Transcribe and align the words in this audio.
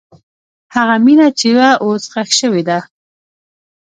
هغه 0.75 0.95
مینه 1.05 1.27
چې 1.39 1.49
وه، 1.57 1.69
اوس 1.83 2.03
ښخ 2.13 2.29
شوې 2.39 2.63
ده. 2.69 2.79